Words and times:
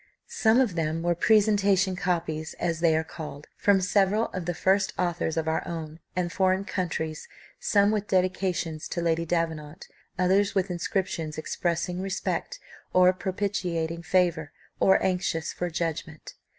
Some 0.25 0.59
of 0.59 0.73
them 0.73 1.03
were 1.03 1.13
presentation 1.13 1.95
copies, 1.95 2.55
as 2.55 2.79
they 2.79 2.95
are 2.97 3.03
called, 3.03 3.45
from 3.55 3.79
several 3.81 4.29
of 4.29 4.47
the 4.47 4.55
first 4.55 4.93
authors 4.97 5.37
of 5.37 5.47
our 5.47 5.61
own, 5.67 5.99
and 6.15 6.31
foreign 6.33 6.65
countries; 6.65 7.27
some 7.59 7.91
with 7.91 8.07
dedications 8.07 8.87
to 8.87 8.99
Lady 9.03 9.25
Davenant; 9.27 9.87
others 10.17 10.55
with 10.55 10.71
inscriptions 10.71 11.37
expressing 11.37 12.01
respect 12.01 12.59
or 12.93 13.13
propitiating 13.13 14.01
favour, 14.01 14.51
or 14.79 14.97
anxious 15.03 15.53
for 15.53 15.69
judgment. 15.69 16.33